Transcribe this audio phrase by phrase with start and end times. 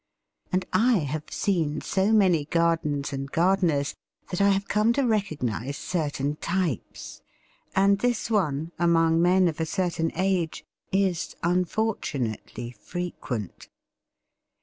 [0.51, 3.93] And I have seen so many gardens and gardeners
[4.31, 7.21] that I have come to recognise certain types;
[7.75, 13.69] and this one, among men of a certain age, is unfortunately frequent.